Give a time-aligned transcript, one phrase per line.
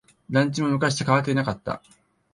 [0.31, 1.83] 団地も昔と変わっていなかった。